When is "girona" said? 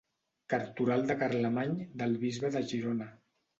2.75-3.11